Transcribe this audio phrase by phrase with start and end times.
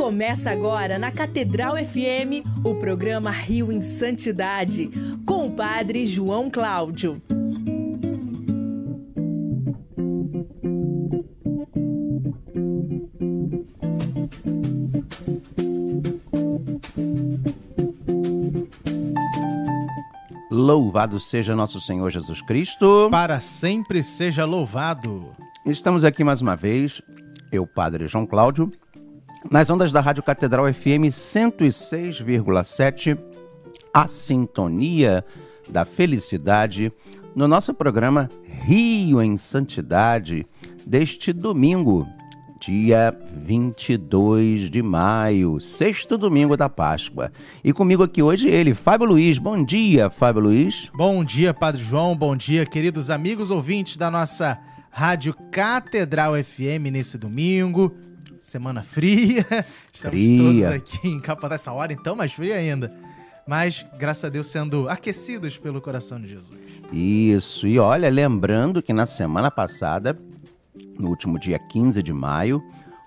[0.00, 4.90] Começa agora na Catedral FM o programa Rio em Santidade,
[5.26, 7.20] com o Padre João Cláudio.
[20.50, 23.08] Louvado seja nosso Senhor Jesus Cristo.
[23.10, 25.36] Para sempre seja louvado.
[25.66, 27.02] Estamos aqui mais uma vez,
[27.52, 28.72] eu, Padre João Cláudio,
[29.48, 33.18] nas ondas da Rádio Catedral FM 106,7,
[33.94, 35.24] a sintonia
[35.68, 36.92] da felicidade,
[37.34, 40.46] no nosso programa Rio em Santidade,
[40.86, 42.06] deste domingo,
[42.60, 47.32] dia 22 de maio, sexto domingo da Páscoa.
[47.64, 49.38] E comigo aqui hoje ele, Fábio Luiz.
[49.38, 50.90] Bom dia, Fábio Luiz.
[50.94, 52.16] Bom dia, Padre João.
[52.16, 54.58] Bom dia, queridos amigos ouvintes da nossa
[54.90, 57.94] Rádio Catedral FM nesse domingo.
[58.40, 59.46] Semana fria.
[59.92, 60.42] Estamos Fria.
[60.42, 62.90] todos aqui em capa dessa hora, então mais fria ainda.
[63.46, 66.58] Mas, graças a Deus, sendo aquecidos pelo coração de Jesus.
[66.92, 70.18] Isso, e olha, lembrando que na semana passada,
[70.98, 72.62] no último dia 15 de maio,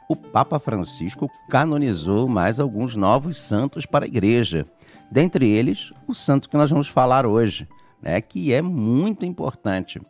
[0.09, 4.65] o Papa Francisco canonizou mais alguns novos santos para a igreja.
[5.11, 7.67] Dentre eles, o santo que nós vamos falar hoje,
[8.02, 10.02] né, que é muito importante.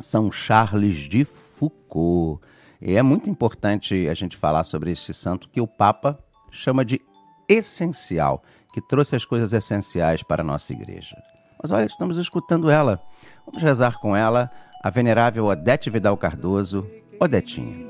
[0.00, 2.40] São Charles de Foucault.
[2.80, 6.18] E é muito importante a gente falar sobre este santo que o Papa
[6.50, 7.00] chama de
[7.48, 11.16] essencial, que trouxe as coisas essenciais para a nossa igreja.
[11.60, 13.02] Mas olha, estamos escutando ela.
[13.44, 14.50] Vamos rezar com ela,
[14.82, 16.86] a venerável Odete Vidal Cardoso.
[17.20, 17.88] Odetinha.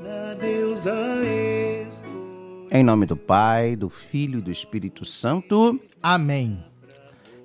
[2.71, 6.63] Em nome do Pai, do Filho e do Espírito Santo, Amém.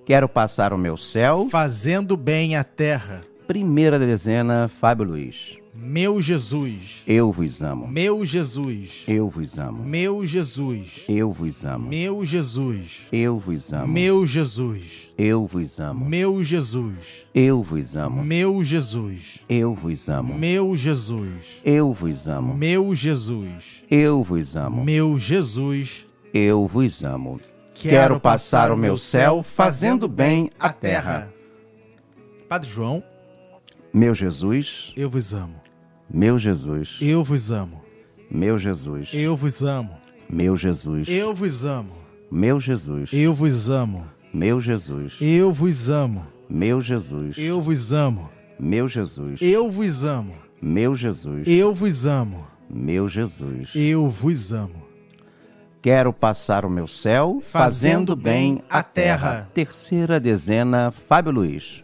[0.06, 1.48] quero passar o meu céu.
[1.50, 3.20] Fazendo bem a terra.
[3.46, 5.58] Primeira dezena, Fábio Luiz.
[5.77, 7.03] Meu Jesus.
[7.05, 7.89] Eu vos amo.
[7.89, 9.05] Meu Jesus.
[9.08, 9.83] Eu vos amo.
[9.83, 11.05] Meu Jesus.
[11.08, 11.89] Eu vos amo.
[11.89, 13.08] Meu Jesus.
[13.12, 13.92] Eu vos amo.
[13.92, 15.11] Meu Jesus.
[15.18, 16.05] Eu vos amo.
[16.05, 17.24] Meu Jesus.
[17.34, 18.23] Eu vos amo.
[18.23, 19.40] Meu Jesus.
[19.48, 20.34] Eu vos amo.
[20.39, 21.61] Meu Jesus.
[21.64, 22.55] Eu vos amo.
[22.55, 23.83] Meu Jesus.
[23.90, 24.84] Eu vos amo.
[24.84, 26.07] Meu Jesus.
[26.33, 27.40] Eu vos amo.
[27.74, 31.33] Quero passar o meu céu fazendo bem a terra.
[32.48, 33.02] Padre João,
[33.92, 35.64] Meu Jesus, eu vos amo.
[36.10, 37.82] Meu Jesus, Eu vos amo.
[38.30, 39.96] meu Jesus, Eu vos amo.
[40.28, 41.92] meu Jesus, Eu vos amo.
[42.30, 44.06] meu Jesus, Eu vos amo.
[44.32, 46.26] meu Jesus, Eu vos amo.
[46.48, 48.30] meu Jesus, Eu vos amo.
[48.58, 50.34] meu Jesus, Eu vos amo.
[50.60, 52.46] meu Jesus, Eu vos amo.
[52.70, 53.70] meu Jesus.
[53.74, 54.82] Eu vos amo.
[55.82, 59.50] Quero passar o meu céu fazendo bem a terra.
[59.52, 61.83] Terceira dezena, Fábio Luiz.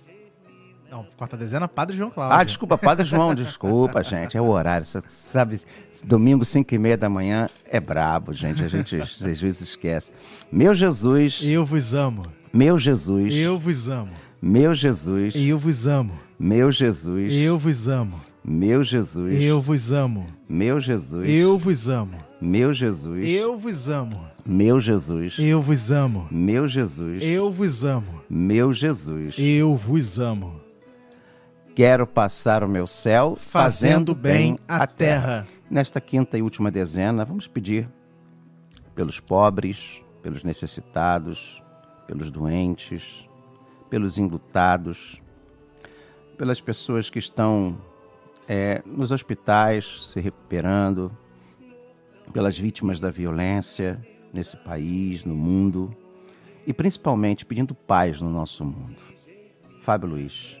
[0.91, 2.37] Não, quarta dezena, Padre João Cláudio.
[2.37, 4.35] Ah, desculpa, Padre João, desculpa, gente.
[4.35, 4.85] É o horário.
[5.07, 5.61] Sabe,
[6.03, 8.61] domingo, 5 e meia da manhã é brabo, gente.
[8.61, 10.11] A gente às vezes esquece.
[10.51, 12.23] Meu Jesus, Eu vos amo.
[12.53, 14.11] meu Jesus, Eu vos amo.
[14.41, 16.11] meu Jesus, Eu vos amo.
[16.37, 18.19] meu Jesus, Eu vos amo.
[18.43, 20.25] meu Jesus, Eu vos amo.
[20.49, 22.17] meu Jesus, Eu vos amo.
[22.41, 24.25] meu Jesus, Eu vos amo.
[24.45, 26.27] meu Jesus, Eu vos amo.
[26.29, 28.21] meu Jesus, Eu vos amo.
[28.29, 29.35] meu Jesus.
[29.37, 30.60] Eu vos amo.
[31.81, 35.47] Quero passar o meu céu Fazendo bem a terra.
[35.67, 37.89] Nesta quinta e última dezena, vamos pedir
[38.93, 41.59] pelos pobres, pelos necessitados,
[42.05, 43.27] pelos doentes,
[43.89, 45.19] pelos enlutados,
[46.37, 47.75] pelas pessoas que estão
[48.47, 51.11] é, nos hospitais se recuperando,
[52.31, 53.99] pelas vítimas da violência
[54.31, 55.97] nesse país, no mundo,
[56.63, 59.01] e principalmente pedindo paz no nosso mundo.
[59.81, 60.60] Fábio Luiz,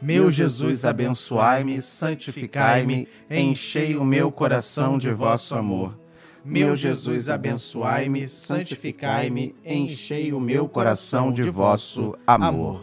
[0.00, 5.98] Meu Jesus, abençoai-me, santificai-me, enchei o meu coração de vosso amor.
[6.42, 12.82] Meu Jesus, abençoai-me, santificai-me, enchei o meu coração de vosso amor.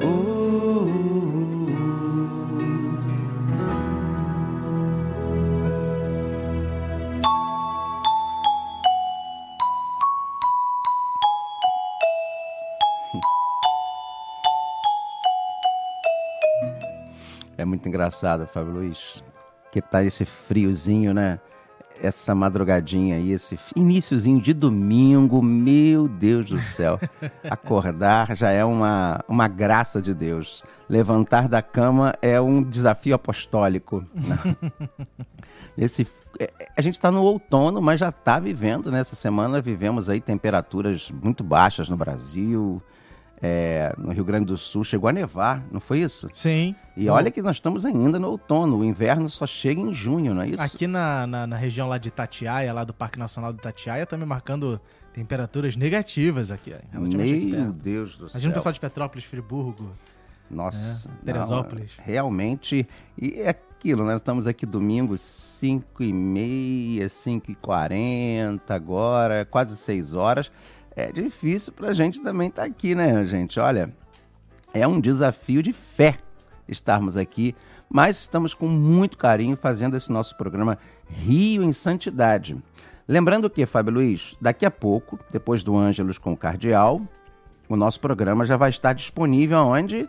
[0.00, 1.45] É
[17.66, 19.22] muito engraçado, Fábio Luiz,
[19.70, 21.40] que tá esse friozinho, né?
[22.00, 27.00] Essa madrugadinha aí, esse iníciozinho de domingo, meu Deus do céu.
[27.48, 30.62] Acordar já é uma, uma graça de Deus.
[30.88, 34.04] Levantar da cama é um desafio apostólico.
[34.14, 34.56] né?
[35.76, 36.06] Esse,
[36.38, 39.00] é, a gente está no outono, mas já está vivendo, né?
[39.00, 42.82] Essa semana vivemos aí temperaturas muito baixas no Brasil.
[43.42, 46.28] É, no Rio Grande do Sul chegou a nevar, não foi isso?
[46.32, 46.74] Sim.
[46.96, 50.40] E olha que nós estamos ainda no outono, o inverno só chega em junho, não
[50.42, 50.62] é isso?
[50.62, 54.26] Aqui na, na, na região lá de Itatiaia, lá do Parque Nacional do Itatiaia, também
[54.26, 54.80] marcando
[55.12, 56.74] temperaturas negativas aqui.
[56.92, 57.72] Meu.
[57.72, 58.50] Deus do Imagina céu.
[58.50, 59.90] o pessoal de Petrópolis, Friburgo.
[60.50, 61.92] Nossa, É, Teresópolis.
[61.98, 62.86] não, realmente,
[63.20, 64.16] e é aquilo, né?
[64.16, 70.50] Estamos aqui domingo, 5 e meia, 5 e 40 agora, quase 6 horas.
[70.96, 73.60] É difícil pra gente também estar aqui, né, gente?
[73.60, 73.92] Olha,
[74.72, 76.16] é um desafio de fé
[76.66, 77.54] estarmos aqui,
[77.86, 82.56] mas estamos com muito carinho fazendo esse nosso programa Rio em Santidade.
[83.06, 87.02] Lembrando que, Fábio Luiz, daqui a pouco, depois do Ângelos com o Cardeal,
[87.68, 90.08] o nosso programa já vai estar disponível onde?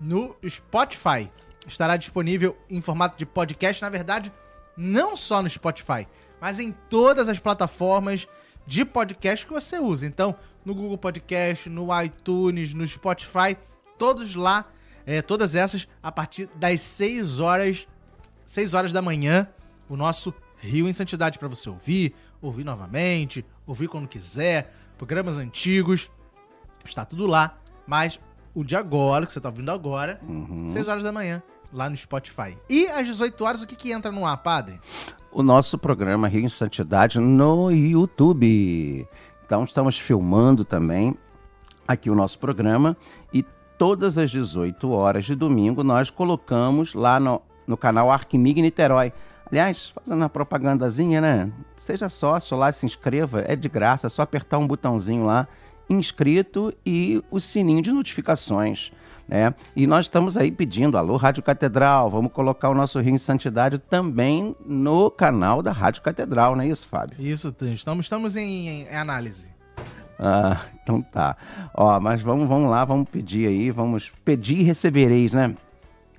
[0.00, 1.28] No Spotify.
[1.66, 4.32] Estará disponível em formato de podcast, na verdade,
[4.76, 6.06] não só no Spotify,
[6.40, 8.28] mas em todas as plataformas
[8.66, 10.06] de podcast que você usa.
[10.06, 10.34] Então,
[10.64, 13.56] no Google Podcast, no iTunes, no Spotify,
[13.98, 14.66] todos lá,
[15.06, 17.86] é, todas essas a partir das 6 horas,
[18.46, 19.48] 6 horas da manhã,
[19.88, 26.10] o nosso Rio em Santidade para você ouvir, ouvir novamente, ouvir quando quiser, programas antigos,
[26.84, 28.18] está tudo lá, mas
[28.54, 30.20] o de agora, que você tá ouvindo agora,
[30.68, 31.42] 6 horas da manhã,
[31.74, 32.56] lá no Spotify.
[32.70, 34.80] E às 18 horas, o que que entra no ar, padre?
[35.34, 39.06] o nosso programa Rio em Santidade no YouTube.
[39.44, 41.16] Então estamos filmando também
[41.88, 42.96] aqui o nosso programa
[43.32, 43.44] e
[43.76, 49.12] todas as 18 horas de domingo nós colocamos lá no, no canal Arquimig Niterói.
[49.50, 51.52] Aliás, fazendo uma propagandazinha, né?
[51.76, 55.48] Seja sócio lá, se inscreva, é de graça, é só apertar um botãozinho lá,
[55.90, 58.92] inscrito e o sininho de notificações.
[59.26, 59.54] Né?
[59.74, 63.78] E nós estamos aí pedindo, alô Rádio Catedral, vamos colocar o nosso Rio em Santidade
[63.78, 67.16] também no canal da Rádio Catedral, não é isso, Fábio?
[67.18, 69.48] Isso, estamos, estamos em, em análise.
[70.18, 71.36] Ah, então tá.
[71.74, 75.54] Ó, mas vamos, vamos lá, vamos pedir aí, vamos pedir e recebereis, né?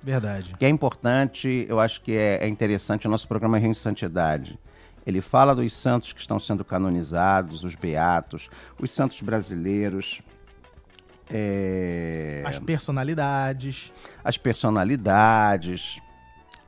[0.02, 0.54] Verdade.
[0.56, 4.56] que é importante, eu acho que é, é interessante o nosso programa Rio em Santidade.
[5.04, 8.48] Ele fala dos santos que estão sendo canonizados, os beatos,
[8.78, 10.20] os santos brasileiros,
[11.30, 13.92] é, As personalidades.
[14.24, 16.00] as personalidades.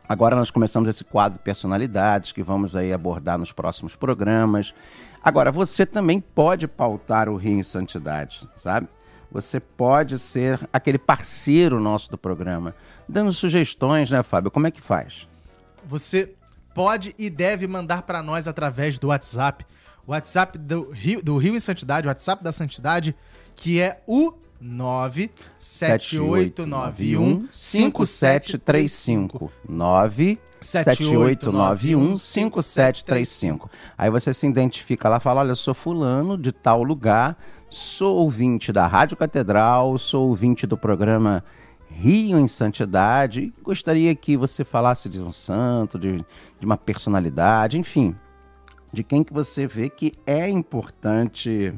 [0.09, 4.75] Agora nós começamos esse quadro de personalidades que vamos aí abordar nos próximos programas.
[5.23, 8.89] Agora, você também pode pautar o Rio em Santidade, sabe?
[9.31, 12.75] Você pode ser aquele parceiro nosso do programa,
[13.07, 14.51] dando sugestões, né, Fábio?
[14.51, 15.29] Como é que faz?
[15.85, 16.33] Você
[16.73, 19.67] pode e deve mandar para nós através do WhatsApp.
[20.07, 23.15] O WhatsApp do Rio, do Rio em Santidade, o WhatsApp da Santidade,
[23.55, 35.57] que é o 97891 5735 97891 5735 Aí você se identifica lá, fala, olha, eu
[35.57, 37.39] sou fulano de tal lugar,
[37.69, 41.45] sou ouvinte da Rádio Catedral, sou ouvinte do programa
[41.91, 46.25] Rio em Santidade, gostaria que você falasse de um santo, de,
[46.59, 48.15] de uma personalidade, enfim,
[48.93, 51.75] de quem que você vê que é importante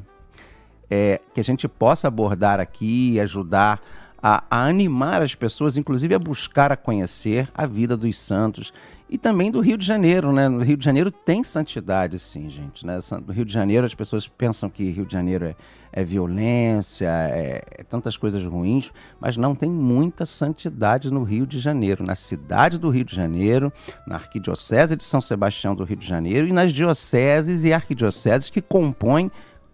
[0.91, 3.81] é, que a gente possa abordar aqui e ajudar
[4.23, 8.73] a, a animar as pessoas, inclusive a buscar a conhecer a vida dos santos
[9.09, 10.49] e também do Rio de Janeiro, né?
[10.49, 12.87] No Rio de Janeiro tem santidade, sim, gente.
[12.87, 12.97] Né?
[13.27, 15.57] No Rio de Janeiro as pessoas pensam que Rio de Janeiro é,
[15.93, 21.59] é violência, é, é tantas coisas ruins, mas não tem muita santidade no Rio de
[21.59, 23.73] Janeiro, na cidade do Rio de Janeiro,
[24.07, 28.61] na Arquidiocese de São Sebastião do Rio de Janeiro e nas dioceses e arquidioceses que
[28.63, 29.29] compõem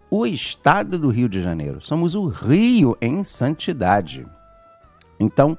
[0.09, 1.81] o estado do Rio de Janeiro.
[1.81, 4.25] Somos o Rio em santidade.
[5.19, 5.57] Então,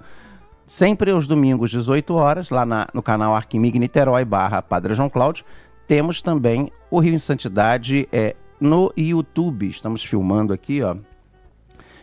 [0.67, 5.45] sempre aos domingos, 18 horas, lá na- no canal Arquimig Niterói barra Padre João Cláudio,
[5.87, 9.69] temos também o Rio em Santidade é, no YouTube.
[9.69, 10.97] Estamos filmando aqui, ó.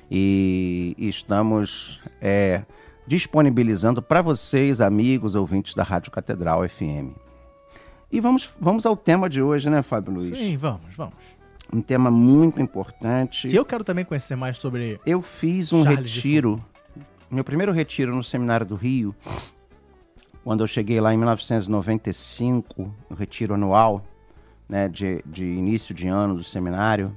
[0.09, 2.61] E, e estamos é,
[3.07, 7.15] disponibilizando para vocês, amigos ouvintes da Rádio Catedral FM.
[8.11, 10.37] E vamos, vamos ao tema de hoje, né, Fábio Luiz?
[10.37, 11.15] Sim, vamos, vamos.
[11.75, 13.49] Um tema muito importante.
[13.49, 14.99] Que eu quero também conhecer mais sobre.
[15.05, 16.63] Eu fiz um Charles retiro,
[17.29, 19.13] meu primeiro retiro no Seminário do Rio,
[20.45, 24.05] quando eu cheguei lá em 1995, no retiro anual,
[24.69, 27.15] né, de, de início de ano do seminário,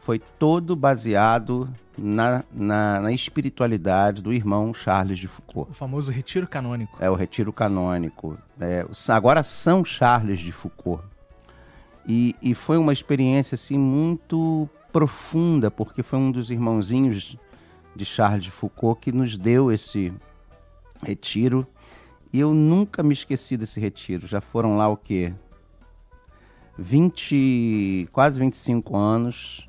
[0.00, 5.70] foi todo baseado na, na, na espiritualidade do irmão Charles de Foucault.
[5.70, 6.96] O famoso retiro canônico.
[7.00, 8.38] É o retiro canônico.
[8.60, 11.02] É, agora São Charles de Foucault.
[12.08, 17.36] E, e foi uma experiência assim muito profunda, porque foi um dos irmãozinhos
[17.94, 20.12] de Charles de Foucault que nos deu esse
[21.02, 21.66] retiro.
[22.32, 24.26] E eu nunca me esqueci desse retiro.
[24.26, 25.34] Já foram lá o quê?
[26.78, 29.68] 20, quase 25 anos.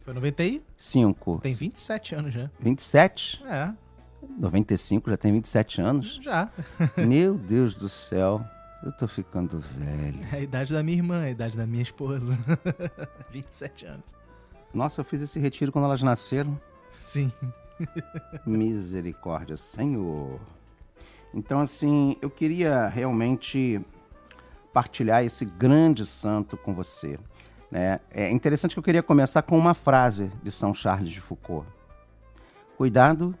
[0.00, 0.64] Foi 95.
[0.76, 1.40] 5.
[1.42, 2.50] Tem 27 anos já.
[2.58, 3.42] 27?
[3.46, 3.72] É,
[4.38, 6.18] 95, já tem 27 anos.
[6.20, 6.50] já.
[6.96, 8.44] Meu Deus do céu,
[8.82, 10.18] eu tô ficando velho.
[10.32, 12.38] É a idade da minha irmã, a idade da minha esposa.
[13.30, 14.04] 27 anos.
[14.74, 16.58] Nossa, eu fiz esse retiro quando elas nasceram.
[17.02, 17.30] Sim.
[18.46, 20.40] Misericórdia, Senhor.
[21.34, 23.80] Então, assim, eu queria realmente
[24.72, 27.18] partilhar esse grande santo com você.
[27.70, 28.00] Né?
[28.10, 31.66] É interessante que eu queria começar com uma frase de São Charles de Foucault.
[32.76, 33.34] Cuidado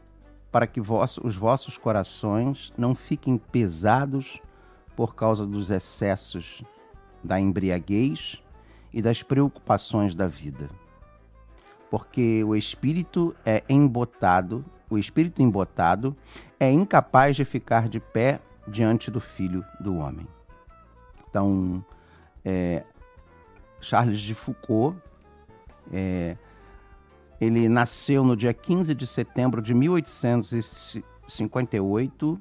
[0.50, 4.38] para que vos- os vossos corações não fiquem pesados
[5.02, 6.62] por causa dos excessos
[7.24, 8.40] da embriaguez
[8.92, 10.70] e das preocupações da vida.
[11.90, 16.16] Porque o espírito é embotado, o espírito embotado
[16.60, 20.24] é incapaz de ficar de pé diante do filho do homem.
[21.28, 21.84] Então,
[22.44, 22.84] é,
[23.80, 24.96] Charles de Foucault,
[25.92, 26.36] é,
[27.40, 32.40] ele nasceu no dia 15 de setembro de 1858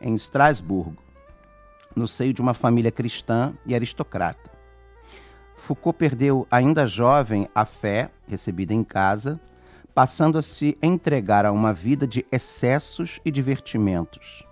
[0.00, 1.05] em Estrasburgo,
[1.96, 4.50] no seio de uma família cristã e aristocrata.
[5.56, 9.40] Foucault perdeu, ainda jovem, a fé recebida em casa,
[9.94, 14.44] passando a se entregar a uma vida de excessos e divertimentos,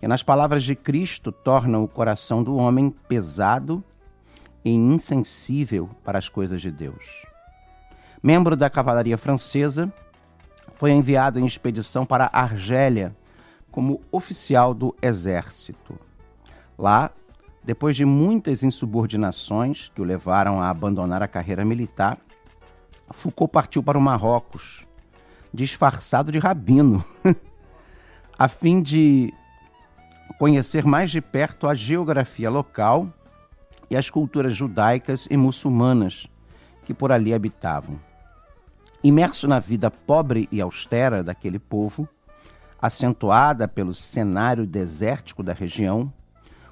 [0.00, 3.82] que, nas palavras de Cristo, tornam o coração do homem pesado
[4.64, 7.22] e insensível para as coisas de Deus.
[8.22, 9.90] Membro da cavalaria francesa,
[10.74, 13.14] foi enviado em expedição para Argélia
[13.70, 15.98] como oficial do exército.
[16.80, 17.10] Lá,
[17.62, 22.16] depois de muitas insubordinações que o levaram a abandonar a carreira militar,
[23.10, 24.86] Foucault partiu para o Marrocos,
[25.52, 27.04] disfarçado de rabino,
[28.38, 29.30] a fim de
[30.38, 33.12] conhecer mais de perto a geografia local
[33.90, 36.26] e as culturas judaicas e muçulmanas
[36.86, 38.00] que por ali habitavam.
[39.04, 42.08] Imerso na vida pobre e austera daquele povo,
[42.80, 46.10] acentuada pelo cenário desértico da região,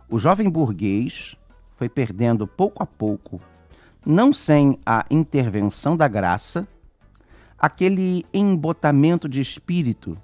[0.09, 1.37] o jovem burguês
[1.77, 3.41] foi perdendo pouco a pouco,
[4.05, 6.67] não sem a intervenção da graça,
[7.59, 10.17] aquele embotamento de espírito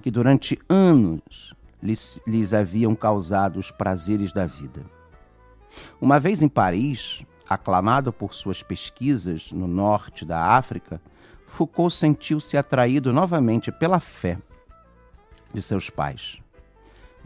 [0.00, 4.84] que durante anos lhes, lhes haviam causado os prazeres da vida.
[6.00, 11.00] Uma vez em Paris, aclamado por suas pesquisas no norte da África,
[11.46, 14.38] Foucault sentiu-se atraído novamente pela fé
[15.52, 16.38] de seus pais.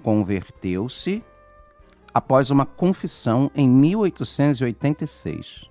[0.02, 1.23] Converteu-se
[2.16, 5.66] após uma confissão em 1886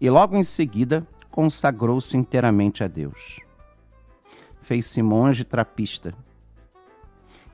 [0.00, 3.38] e logo em seguida consagrou-se inteiramente a Deus.
[4.62, 6.12] Fez-se monge trapista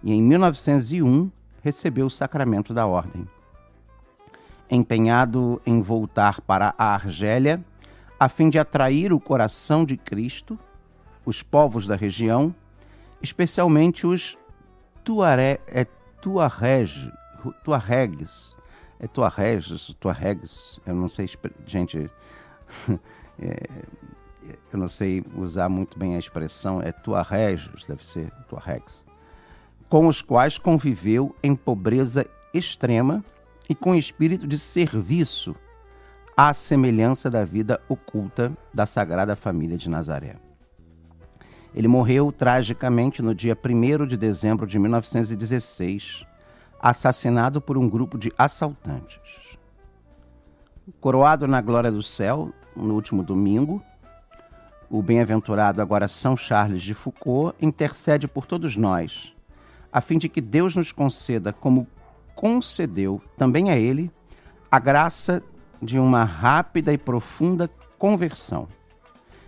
[0.02, 1.30] e em 1901
[1.62, 3.28] recebeu o sacramento da ordem.
[4.70, 7.62] Empenhado em voltar para a Argélia,
[8.18, 10.58] a fim de atrair o coração de Cristo,
[11.22, 12.54] os povos da região,
[13.20, 14.38] especialmente os
[15.04, 15.86] tuare, é,
[16.22, 17.12] tuareg,
[17.64, 18.54] tuaregs,
[18.98, 21.28] é tuaregs, tuaregs, eu não sei,
[21.66, 22.10] gente,
[23.40, 23.68] é,
[24.72, 29.04] eu não sei usar muito bem a expressão, é tuaregs, deve ser tuaregs,
[29.88, 33.24] com os quais conviveu em pobreza extrema
[33.68, 35.54] e com espírito de serviço
[36.36, 40.36] à semelhança da vida oculta da Sagrada Família de Nazaré.
[41.74, 46.26] Ele morreu tragicamente no dia 1 de dezembro de 1916,
[46.80, 49.20] assassinado por um grupo de assaltantes.
[51.00, 53.82] Coroado na glória do céu no último domingo,
[54.88, 59.32] o bem-aventurado agora São Charles de Foucault intercede por todos nós,
[59.92, 61.86] a fim de que Deus nos conceda, como
[62.34, 64.10] concedeu também a ele,
[64.70, 65.42] a graça
[65.80, 68.66] de uma rápida e profunda conversão,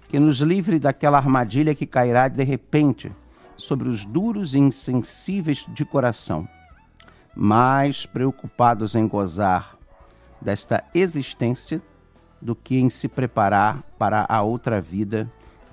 [0.08, 3.10] que nos livre daquela armadilha que cairá de repente
[3.56, 6.46] sobre os duros e insensíveis de coração,
[7.34, 9.76] mais preocupados em gozar
[10.40, 11.80] desta existência
[12.40, 15.30] do que em se preparar para a outra vida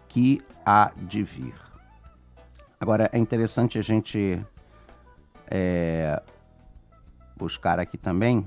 [0.07, 1.55] que há de vir.
[2.79, 4.39] Agora, é interessante a gente
[5.47, 6.21] é,
[7.35, 8.45] buscar aqui também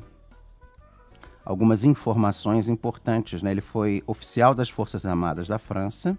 [1.44, 3.42] algumas informações importantes.
[3.42, 3.50] Né?
[3.50, 6.16] Ele foi oficial das Forças Armadas da França,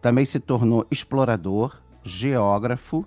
[0.00, 3.06] também se tornou explorador, geógrafo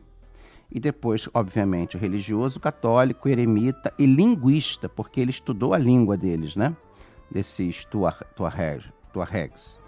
[0.73, 6.75] e depois, obviamente, religioso, católico, eremita e linguista, porque ele estudou a língua deles, né?
[7.29, 7.87] Desses
[8.35, 9.79] tuaregs.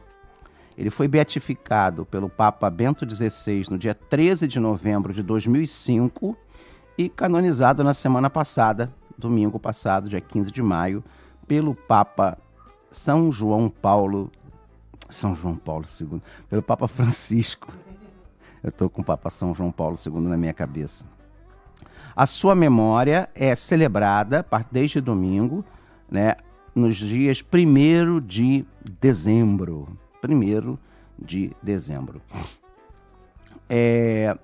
[0.77, 6.37] Ele foi beatificado pelo Papa Bento XVI no dia 13 de novembro de 2005
[6.95, 11.03] e canonizado na semana passada, domingo passado, dia 15 de maio,
[11.47, 12.37] pelo Papa
[12.91, 14.31] São João Paulo
[15.09, 17.73] São João Paulo II, pelo Papa Francisco.
[18.65, 21.05] Eu estou com o Papa São João Paulo II na minha cabeça.
[22.15, 25.63] A sua memória é celebrada desde domingo,
[26.09, 26.33] né,
[26.73, 28.65] nos dias 1 de
[28.99, 29.87] dezembro.
[30.27, 30.77] 1
[31.19, 32.19] de dezembro.
[33.69, 34.35] É,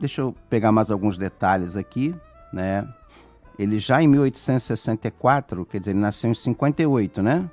[0.00, 2.14] deixa eu pegar mais alguns detalhes aqui,
[2.50, 2.88] né?
[3.58, 7.50] Ele já em 1864, quer dizer, ele nasceu em 58, né?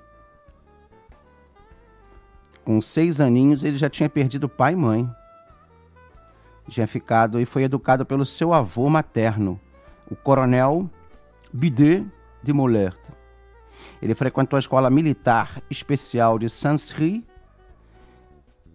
[2.63, 5.18] Com seis aninhos, ele já tinha perdido pai e mãe.
[6.69, 9.59] Tinha ficado e foi educado pelo seu avô materno,
[10.09, 10.89] o coronel
[11.51, 12.05] Bidet
[12.43, 12.97] de Mollert.
[14.01, 17.25] Ele frequentou a escola militar especial de Sansry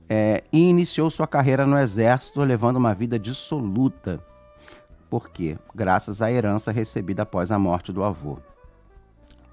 [0.09, 4.21] é, e iniciou sua carreira no exército, levando uma vida dissoluta.
[5.09, 5.57] Por quê?
[5.75, 8.39] Graças à herança recebida após a morte do avô.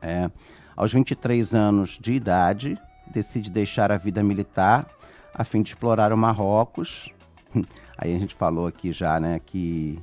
[0.01, 0.29] É,
[0.75, 4.87] aos 23 anos de idade, decide deixar a vida militar
[5.33, 7.09] a fim de explorar o Marrocos.
[7.97, 9.99] Aí a gente falou aqui já, né, que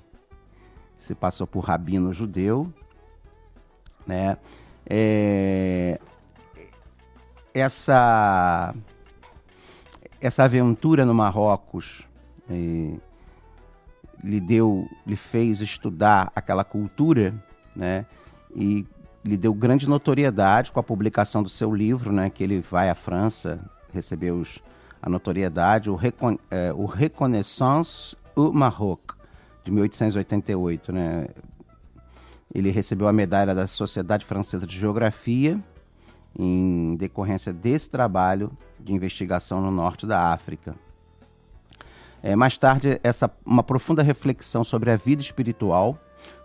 [0.97, 2.73] se passou por rabino judeu,
[4.07, 4.37] né?
[4.91, 6.01] É,
[7.53, 8.75] essa
[10.21, 12.03] essa aventura no Marrocos
[12.51, 12.97] eh,
[14.23, 17.35] lhe deu, lhe fez estudar aquela cultura,
[17.75, 18.05] né?
[18.55, 18.87] E
[19.25, 22.31] lhe deu grande notoriedade com a publicação do seu livro, né?
[22.31, 23.61] Que ele vai à França,
[23.93, 24.61] recebeu os,
[25.03, 29.13] a notoriedade, o, Recon, eh, o Reconnaissance au Maroc,
[29.65, 31.29] de 1888, né?
[32.55, 35.61] Ele recebeu a medalha da Sociedade Francesa de Geografia
[36.39, 40.75] em decorrência desse trabalho de investigação no norte da África.
[42.23, 45.99] É, mais tarde, essa, uma profunda reflexão sobre a vida espiritual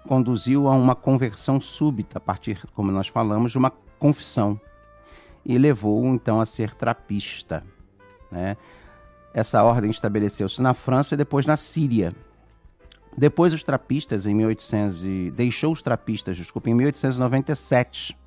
[0.08, 4.60] conduziu a uma conversão súbita, a partir, como nós falamos, de uma confissão,
[5.46, 7.64] e levou então a ser trapista.
[8.34, 8.58] Né?
[9.34, 12.14] Essa ordem estabeleceu-se na França e depois na Síria.
[13.16, 15.32] Depois os trapistas em 1800 e...
[15.32, 18.18] deixou os trapistas, desculpa, em 1897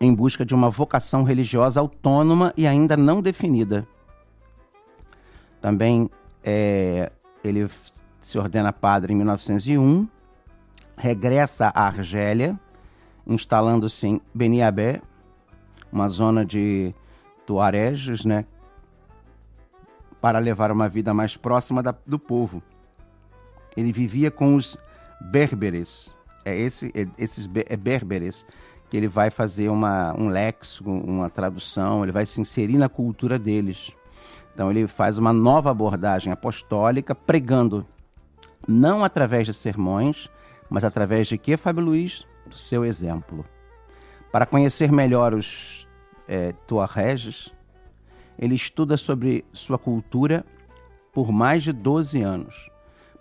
[0.00, 3.86] em busca de uma vocação religiosa autônoma e ainda não definida.
[5.60, 6.08] Também
[6.44, 7.10] é,
[7.42, 7.68] ele
[8.20, 10.06] se ordena padre em 1901,
[10.96, 12.58] regressa à Argélia,
[13.26, 15.00] instalando-se em Beniabé,
[15.90, 16.94] uma zona de
[17.46, 18.44] tuareges, né,
[20.20, 22.62] para levar uma vida mais próxima da, do povo.
[23.76, 24.76] Ele vivia com os
[25.20, 28.44] berberes, é esse, é, esses é berberes,
[28.90, 33.38] que ele vai fazer uma, um léxico, uma tradução, ele vai se inserir na cultura
[33.38, 33.92] deles.
[34.54, 37.86] Então ele faz uma nova abordagem apostólica, pregando
[38.66, 40.28] não através de sermões,
[40.68, 42.26] mas através de que, Fábio Luiz?
[42.46, 43.44] Do seu exemplo.
[44.32, 45.86] Para conhecer melhor os
[46.26, 47.52] é, tuareges,
[48.38, 50.44] ele estuda sobre sua cultura
[51.12, 52.70] por mais de 12 anos,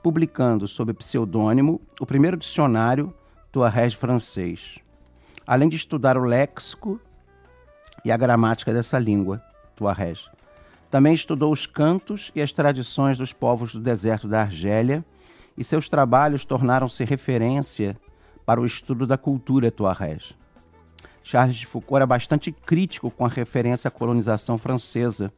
[0.03, 3.13] publicando sob pseudônimo o primeiro dicionário
[3.51, 4.79] tuareg francês
[5.47, 6.99] além de estudar o léxico
[8.03, 9.41] e a gramática dessa língua,
[9.77, 10.19] tuareg.
[10.91, 15.03] Também estudou os cantos e as tradições dos povos do deserto da Argélia,
[15.57, 17.97] e seus trabalhos tornaram-se referência
[18.45, 20.35] para o estudo da cultura tuareg.
[21.29, 25.29] Charles de Foucault era bastante crítico com a referência à colonização francesa,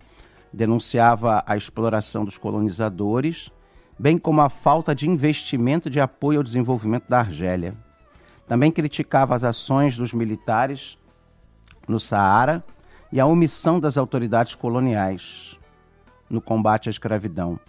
[0.54, 3.50] denunciava a exploração dos colonizadores,
[3.98, 7.76] bem como a falta de investimento de apoio ao desenvolvimento da Argélia.
[8.48, 10.96] Também criticava as ações dos militares
[11.88, 12.64] no Saara
[13.12, 15.58] e a omissão das autoridades coloniais
[16.30, 17.60] no combate à escravidão.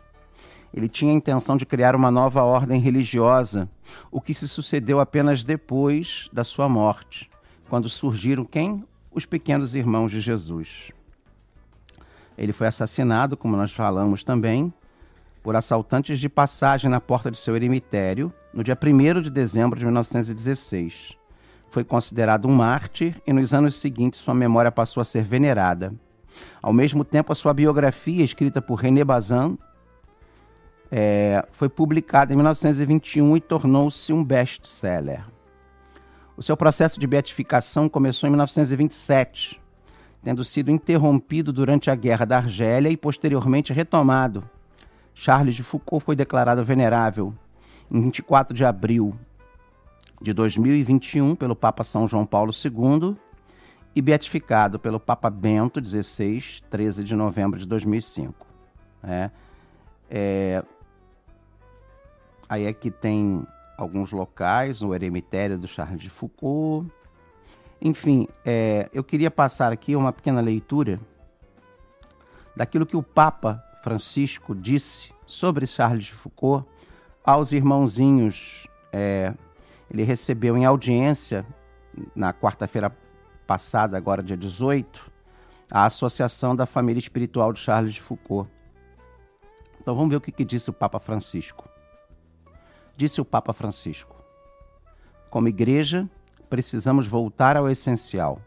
[0.74, 3.66] Ele tinha a intenção de criar uma nova ordem religiosa,
[4.10, 7.29] o que se sucedeu apenas depois da sua morte,
[7.70, 8.84] quando surgiram quem?
[9.12, 10.90] Os pequenos irmãos de Jesus.
[12.36, 14.74] Ele foi assassinado, como nós falamos também,
[15.40, 19.84] por assaltantes de passagem na porta de seu eremitério no dia 1 de dezembro de
[19.84, 21.16] 1916,
[21.70, 25.94] foi considerado um mártir e nos anos seguintes sua memória passou a ser venerada.
[26.60, 29.56] Ao mesmo tempo, a sua biografia, escrita por René Bazin,
[30.90, 35.24] é, foi publicada em 1921 e tornou-se um best-seller.
[36.40, 39.60] O seu processo de beatificação começou em 1927,
[40.24, 44.42] tendo sido interrompido durante a Guerra da Argélia e posteriormente retomado.
[45.12, 47.34] Charles de Foucault foi declarado venerável
[47.90, 49.14] em 24 de abril
[50.18, 53.14] de 2021 pelo Papa São João Paulo II
[53.94, 58.46] e beatificado pelo Papa Bento XVI, 13 de novembro de 2005.
[59.04, 59.30] É,
[60.08, 60.64] é,
[62.48, 63.46] aí aqui é tem
[63.82, 66.90] alguns locais, o eremitério do Charles de Foucault.
[67.80, 71.00] Enfim, é, eu queria passar aqui uma pequena leitura
[72.54, 76.68] daquilo que o Papa Francisco disse sobre Charles de Foucault
[77.24, 78.66] aos irmãozinhos.
[78.92, 79.32] É,
[79.90, 81.46] ele recebeu em audiência
[82.14, 82.94] na quarta-feira
[83.46, 85.10] passada, agora dia 18,
[85.70, 88.48] a Associação da Família Espiritual de Charles de Foucault.
[89.80, 91.69] Então vamos ver o que, que disse o Papa Francisco.
[93.00, 94.14] Disse o Papa Francisco:
[95.30, 96.06] Como igreja,
[96.50, 98.42] precisamos voltar ao essencial.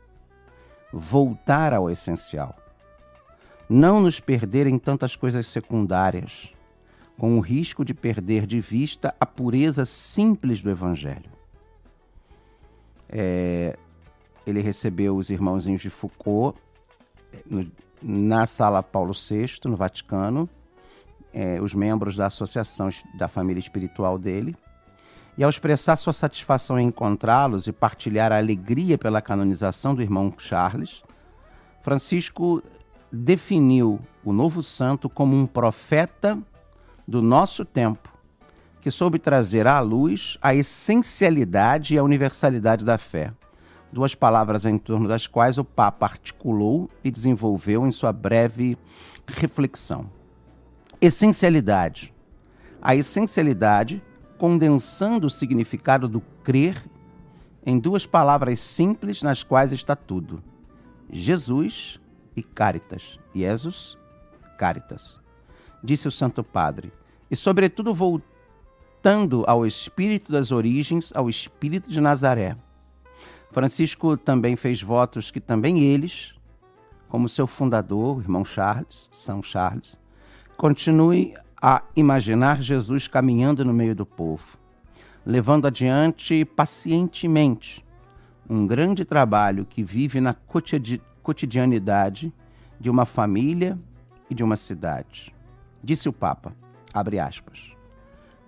[0.94, 2.56] Voltar ao essencial.
[3.68, 6.54] Não nos perder em tantas coisas secundárias,
[7.18, 11.32] com o risco de perder de vista a pureza simples do Evangelho.
[13.10, 13.76] É,
[14.46, 16.60] ele recebeu os irmãozinhos de Foucault
[17.44, 17.72] no,
[18.04, 20.48] na sala Paulo VI, no Vaticano,
[21.34, 24.56] é, os membros da associação da família espiritual dele.
[25.36, 30.32] E ao expressar sua satisfação em encontrá-los e partilhar a alegria pela canonização do irmão
[30.38, 31.02] Charles,
[31.82, 32.62] Francisco
[33.12, 36.38] definiu o novo santo como um profeta
[37.08, 38.10] do nosso tempo,
[38.80, 43.34] que soube trazer à luz a essencialidade e a universalidade da fé.
[43.91, 48.78] Duas palavras em torno das quais o Papa articulou e desenvolveu em sua breve
[49.28, 50.10] reflexão
[51.06, 52.13] essencialidade.
[52.82, 54.02] A essencialidade,
[54.38, 56.82] condensando o significado do crer
[57.66, 60.42] em duas palavras simples nas quais está tudo:
[61.12, 62.00] Jesus
[62.36, 63.20] e Caritas.
[63.36, 63.98] Jesus,
[64.58, 65.20] Caritas.
[65.84, 66.94] Disse o Santo Padre.
[67.30, 72.56] E, sobretudo, voltando ao espírito das origens, ao espírito de Nazaré.
[73.52, 76.34] Francisco também fez votos que também eles,
[77.10, 80.00] como seu fundador, o irmão Charles, São Charles,
[80.58, 84.58] Continue a imaginar Jesus caminhando no meio do povo,
[85.26, 87.84] levando adiante pacientemente
[88.50, 90.36] um grande trabalho que vive na
[91.24, 92.32] cotidianidade
[92.80, 93.78] de uma família
[94.30, 95.34] e de uma cidade.
[95.84, 96.54] Disse o Papa,
[96.94, 97.72] abre aspas,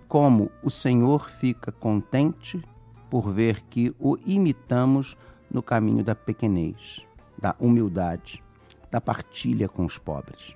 [0.06, 2.62] como o Senhor fica contente
[3.10, 5.16] por ver que o imitamos
[5.50, 7.00] no caminho da pequenez,
[7.38, 8.42] da humildade,
[8.90, 10.54] da partilha com os pobres.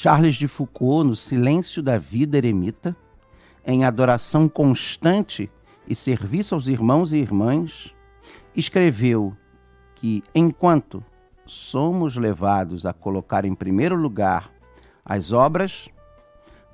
[0.00, 2.96] Charles de Foucault, no silêncio da vida eremita,
[3.66, 5.50] em adoração constante
[5.88, 7.92] e serviço aos irmãos e irmãs,
[8.54, 9.36] escreveu
[9.96, 11.04] que, enquanto
[11.44, 14.52] somos levados a colocar em primeiro lugar
[15.04, 15.88] as obras,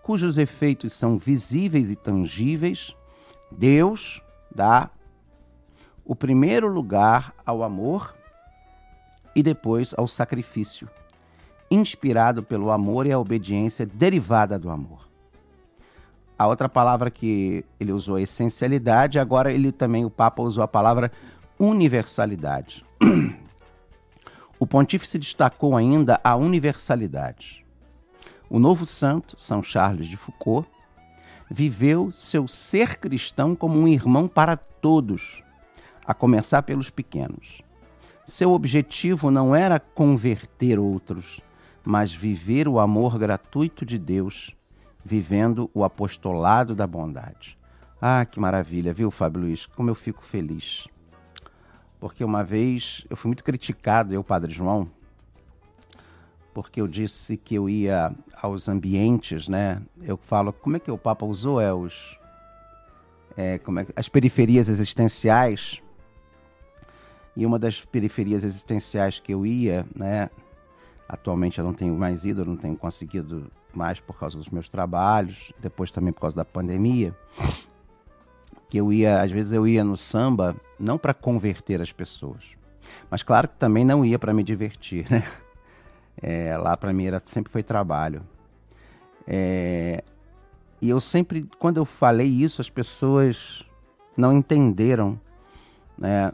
[0.03, 2.95] cujos efeitos são visíveis e tangíveis,
[3.51, 4.21] Deus
[4.55, 4.91] dá
[6.05, 8.15] o primeiro lugar ao amor
[9.35, 10.87] e depois ao sacrifício
[11.75, 15.09] inspirado pelo amor e a obediência derivada do amor.
[16.39, 20.69] A outra palavra que ele usou é essencialidade, agora ele também, o Papa usou a
[20.69, 21.13] palavra
[21.59, 22.85] universalidade.
[24.57, 27.67] O pontífice destacou ainda a universalidade.
[28.49, 30.67] O novo santo, São Charles de Foucault,
[31.51, 35.43] viveu seu ser cristão como um irmão para todos,
[36.07, 37.63] a começar pelos pequenos.
[38.27, 41.41] Seu objetivo não era converter outros,
[41.85, 44.57] mas viver o amor gratuito de Deus,
[45.05, 47.59] vivendo o apostolado da bondade.
[48.01, 49.67] Ah, que maravilha, viu, Fábio Luiz?
[49.67, 50.87] Como eu fico feliz.
[52.01, 54.87] Porque uma vez eu fui muito criticado, eu, Padre João,
[56.55, 59.83] porque eu disse que eu ia aos ambientes, né?
[60.03, 61.61] Eu falo, como é que o Papa usou?
[61.61, 62.19] É os.
[63.37, 65.83] É, como é, as periferias existenciais.
[67.37, 70.31] E uma das periferias existenciais que eu ia, né?
[71.09, 74.69] Atualmente eu não tenho mais ido, eu não tenho conseguido mais por causa dos meus
[74.69, 77.15] trabalhos, depois também por causa da pandemia.
[78.69, 82.43] Que eu ia, às vezes eu ia no samba não para converter as pessoas,
[83.11, 85.25] mas claro que também não ia para me divertir, né?
[86.23, 88.23] É, lá para mim era, sempre foi trabalho.
[89.27, 90.03] É,
[90.81, 93.65] e eu sempre, quando eu falei isso, as pessoas
[94.17, 95.19] não entenderam
[95.97, 96.33] né?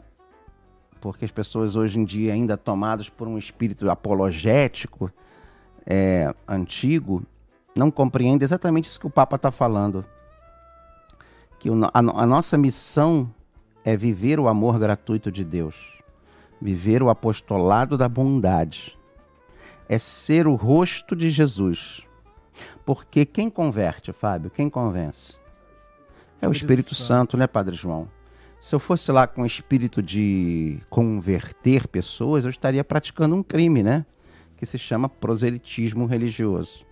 [1.01, 5.11] Porque as pessoas hoje em dia, ainda tomadas por um espírito apologético
[5.85, 7.23] é, antigo,
[7.75, 10.05] não compreendem exatamente isso que o Papa está falando.
[11.59, 13.33] Que o, a, a nossa missão
[13.83, 15.75] é viver o amor gratuito de Deus,
[16.61, 18.95] viver o apostolado da bondade,
[19.89, 22.03] é ser o rosto de Jesus.
[22.85, 25.33] Porque quem converte, Fábio, quem convence?
[26.39, 28.07] É o Espírito Santo, Santo né, Padre João?
[28.61, 33.81] Se eu fosse lá com o espírito de converter pessoas, eu estaria praticando um crime,
[33.81, 34.05] né?
[34.55, 36.85] Que se chama proselitismo religioso.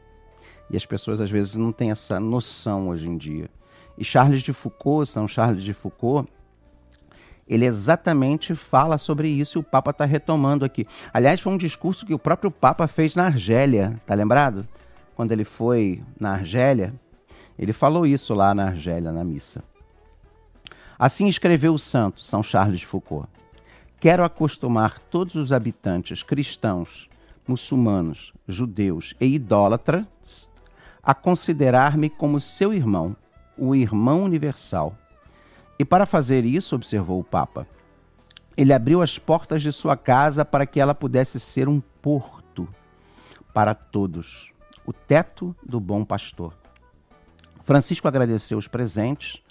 [0.71, 3.51] E as pessoas às vezes não têm essa noção hoje em dia.
[3.95, 6.27] E Charles de Foucault, São Charles de Foucault,
[7.47, 10.87] ele exatamente fala sobre isso e o Papa está retomando aqui.
[11.13, 14.67] Aliás, foi um discurso que o próprio Papa fez na Argélia, tá lembrado?
[15.15, 16.91] Quando ele foi na Argélia,
[17.59, 19.63] ele falou isso lá na Argélia, na missa.
[20.99, 23.29] Assim escreveu o santo São Charles de Foucault.
[24.01, 27.07] Quero acostumar todos os habitantes cristãos,
[27.47, 30.49] muçulmanos, judeus e idólatras
[31.01, 33.15] a considerar-me como seu irmão,
[33.57, 34.93] o irmão universal.
[35.79, 37.65] E para fazer isso, observou o Papa,
[38.57, 42.67] ele abriu as portas de sua casa para que ela pudesse ser um porto
[43.53, 44.51] para todos,
[44.85, 46.53] o teto do bom pastor.
[47.63, 49.41] Francisco agradeceu os presentes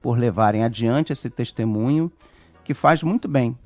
[0.00, 2.10] por levarem adiante esse testemunho
[2.64, 3.56] que faz muito bem,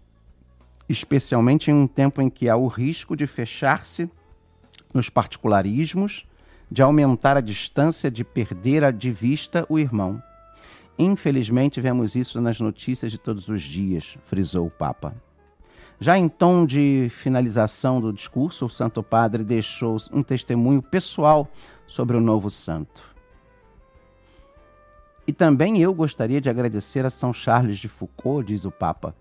[0.88, 4.11] especialmente em um tempo em que há o risco de fechar-se
[4.92, 6.27] nos particularismos,
[6.71, 10.23] de aumentar a distância, de perder de vista o irmão.
[10.99, 15.14] Infelizmente, vemos isso nas notícias de todos os dias, frisou o Papa.
[16.01, 21.49] Já em tom de finalização do discurso, o Santo Padre deixou um testemunho pessoal
[21.87, 23.12] sobre o novo santo.
[25.33, 29.14] E também eu gostaria de agradecer a São Charles de Foucault, diz o Papa,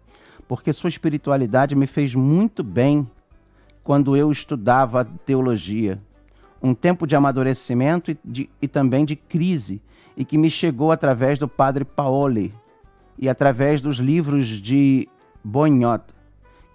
[0.46, 3.10] porque sua espiritualidade me fez muito bem
[3.82, 6.02] quando eu estudava teologia.
[6.62, 9.82] Um tempo de amadurecimento e, de, e também de crise,
[10.18, 12.54] e que me chegou através do Padre Paoli
[13.18, 15.08] e através dos livros de
[15.42, 16.04] Boignot,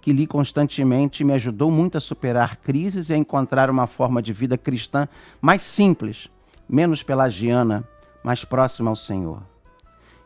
[0.01, 4.33] que li constantemente me ajudou muito a superar crises e a encontrar uma forma de
[4.33, 5.07] vida cristã
[5.39, 6.27] mais simples,
[6.67, 7.87] menos pelagiana
[8.23, 9.41] mais próxima ao Senhor.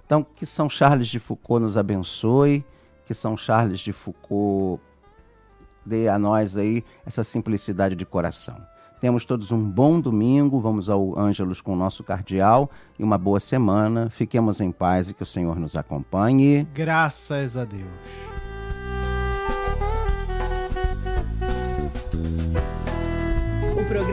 [0.05, 2.65] Então, que São Charles de Foucault nos abençoe,
[3.05, 4.81] que São Charles de Foucault
[5.85, 8.55] dê a nós aí essa simplicidade de coração.
[8.99, 13.39] Temos todos um bom domingo, vamos ao Ângelos com o nosso cardeal e uma boa
[13.39, 14.11] semana.
[14.11, 16.67] Fiquemos em paz e que o Senhor nos acompanhe.
[16.71, 17.89] Graças a Deus.